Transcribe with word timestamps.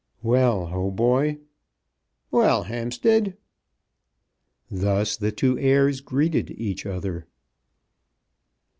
"Well, 0.23 0.65
Hautboy." 0.69 1.37
"Well, 2.31 2.63
Hampstead." 2.63 3.37
Thus 4.67 5.15
the 5.15 5.31
two 5.31 5.59
heirs 5.59 6.01
greeted 6.01 6.49
each 6.57 6.87
other. 6.87 7.27